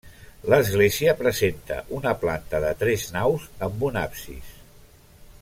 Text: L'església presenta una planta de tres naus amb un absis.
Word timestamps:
L'església 0.51 1.13
presenta 1.19 1.77
una 1.99 2.15
planta 2.23 2.63
de 2.65 2.73
tres 2.81 3.05
naus 3.19 3.47
amb 3.69 3.87
un 3.91 4.01
absis. 4.07 4.51